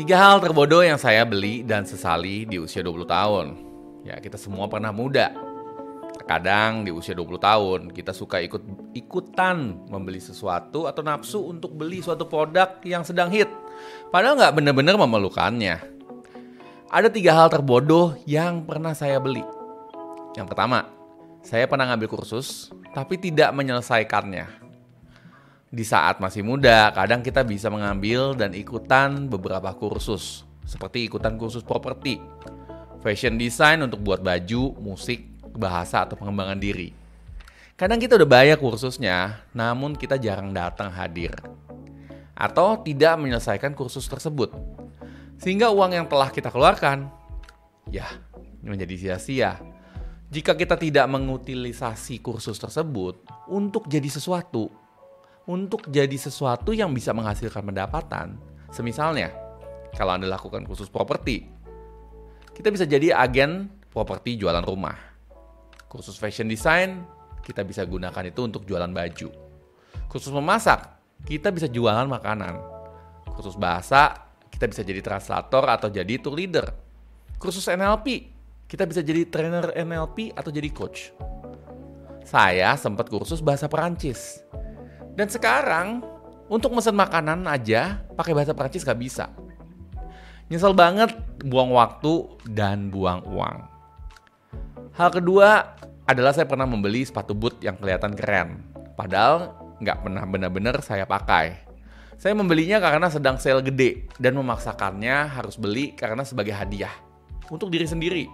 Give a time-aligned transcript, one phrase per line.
[0.00, 3.46] Tiga hal terbodoh yang saya beli dan sesali di usia 20 tahun.
[4.00, 5.28] Ya, kita semua pernah muda.
[6.24, 8.64] Kadang di usia 20 tahun kita suka ikut
[8.96, 13.52] ikutan membeli sesuatu atau nafsu untuk beli suatu produk yang sedang hit.
[14.08, 15.76] Padahal nggak benar-benar memerlukannya.
[16.88, 19.44] Ada tiga hal terbodoh yang pernah saya beli.
[20.32, 20.88] Yang pertama,
[21.44, 24.69] saya pernah ngambil kursus tapi tidak menyelesaikannya
[25.70, 31.62] di saat masih muda, kadang kita bisa mengambil dan ikutan beberapa kursus, seperti ikutan kursus
[31.62, 32.18] properti,
[33.06, 36.90] fashion design untuk buat baju, musik, bahasa, atau pengembangan diri.
[37.78, 41.32] Kadang kita udah bayar kursusnya, namun kita jarang datang hadir.
[42.34, 44.50] Atau tidak menyelesaikan kursus tersebut.
[45.38, 47.08] Sehingga uang yang telah kita keluarkan,
[47.88, 48.10] ya
[48.60, 49.56] menjadi sia-sia.
[50.28, 54.79] Jika kita tidak mengutilisasi kursus tersebut untuk jadi sesuatu,
[55.48, 58.36] untuk jadi sesuatu yang bisa menghasilkan pendapatan.
[58.70, 59.32] Semisalnya,
[59.96, 61.48] kalau Anda lakukan khusus properti,
[62.54, 64.94] kita bisa jadi agen properti jualan rumah.
[65.90, 67.02] Kursus fashion design,
[67.42, 69.28] kita bisa gunakan itu untuk jualan baju.
[70.06, 70.86] Khusus memasak,
[71.26, 72.54] kita bisa jualan makanan.
[73.34, 76.68] Khusus bahasa, kita bisa jadi translator atau jadi tour leader.
[77.40, 78.28] Kursus NLP,
[78.70, 81.10] kita bisa jadi trainer NLP atau jadi coach.
[82.22, 84.44] Saya sempat kursus bahasa Perancis
[85.14, 86.04] dan sekarang
[86.50, 89.30] untuk mesen makanan aja pakai bahasa Prancis gak bisa.
[90.50, 91.14] Nyesel banget
[91.46, 93.70] buang waktu dan buang uang.
[94.98, 95.78] Hal kedua
[96.10, 98.66] adalah saya pernah membeli sepatu boot yang kelihatan keren.
[98.98, 101.54] Padahal nggak pernah benar-benar saya pakai.
[102.18, 106.92] Saya membelinya karena sedang sale gede dan memaksakannya harus beli karena sebagai hadiah
[107.48, 108.26] untuk diri sendiri.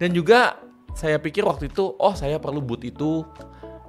[0.00, 0.58] Dan juga
[0.98, 3.22] saya pikir waktu itu, oh saya perlu boot itu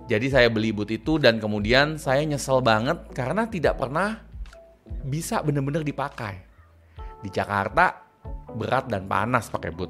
[0.05, 4.21] jadi saya beli boot itu dan kemudian saya nyesel banget karena tidak pernah
[5.01, 6.45] bisa benar-benar dipakai.
[7.25, 8.05] Di Jakarta
[8.53, 9.89] berat dan panas pakai boot.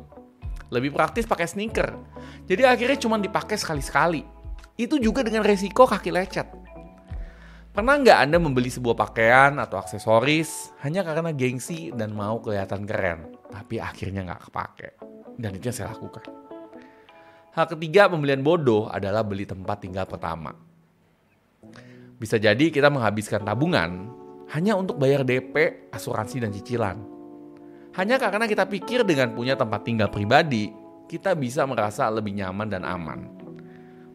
[0.71, 1.91] Lebih praktis pakai sneaker.
[2.47, 4.23] Jadi akhirnya cuma dipakai sekali-sekali.
[4.79, 6.47] Itu juga dengan resiko kaki lecet.
[7.75, 13.35] Pernah nggak Anda membeli sebuah pakaian atau aksesoris hanya karena gengsi dan mau kelihatan keren,
[13.51, 14.89] tapi akhirnya nggak kepake?
[15.35, 16.44] Dan itu yang saya lakukan.
[17.55, 20.51] Hal ketiga pembelian bodoh adalah beli tempat tinggal pertama.
[22.19, 24.11] Bisa jadi kita menghabiskan tabungan
[24.51, 26.99] hanya untuk bayar DP, asuransi, dan cicilan.
[27.95, 30.67] Hanya karena kita pikir dengan punya tempat tinggal pribadi,
[31.07, 33.23] kita bisa merasa lebih nyaman dan aman.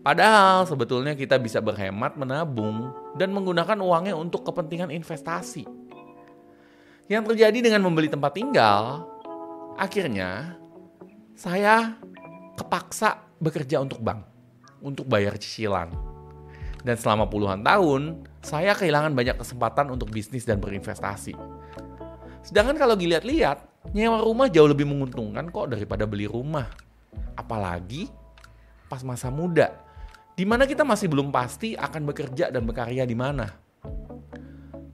[0.04, 5.64] Padahal sebetulnya kita bisa berhemat, menabung, dan menggunakan uangnya untuk kepentingan investasi.
[7.08, 9.08] Yang terjadi dengan membeli tempat tinggal,
[9.80, 10.60] akhirnya
[11.32, 11.96] saya
[12.60, 14.22] kepaksa bekerja untuk bank,
[14.84, 15.90] untuk bayar cicilan.
[16.80, 21.36] Dan selama puluhan tahun, saya kehilangan banyak kesempatan untuk bisnis dan berinvestasi.
[22.40, 26.68] Sedangkan kalau dilihat-lihat, nyewa rumah jauh lebih menguntungkan kok daripada beli rumah.
[27.36, 28.08] Apalagi
[28.88, 29.76] pas masa muda,
[30.32, 33.44] di mana kita masih belum pasti akan bekerja dan berkarya di mana.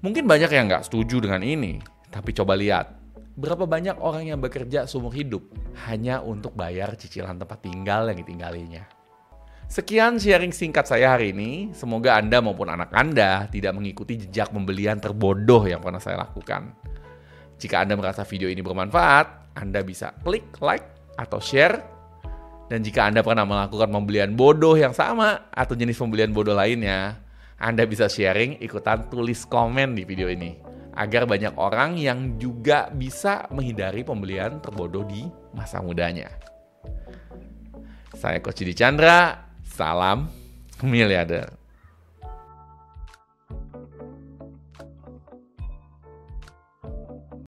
[0.02, 1.78] Mungkin banyak yang nggak setuju dengan ini,
[2.10, 2.95] tapi coba lihat,
[3.36, 5.44] Berapa banyak orang yang bekerja seumur hidup
[5.84, 8.88] hanya untuk bayar cicilan tempat tinggal yang ditinggalinya?
[9.68, 11.68] Sekian sharing singkat saya hari ini.
[11.76, 16.72] Semoga Anda maupun anak Anda tidak mengikuti jejak pembelian terbodoh yang pernah saya lakukan.
[17.60, 20.88] Jika Anda merasa video ini bermanfaat, Anda bisa klik like
[21.20, 21.76] atau share.
[22.72, 27.20] Dan jika Anda pernah melakukan pembelian bodoh yang sama atau jenis pembelian bodoh lainnya,
[27.60, 33.44] Anda bisa sharing ikutan tulis komen di video ini agar banyak orang yang juga bisa
[33.52, 36.32] menghindari pembelian terbodoh di masa mudanya.
[38.16, 40.32] Saya Coach Di Chandra, salam
[40.82, 41.65] miliarder.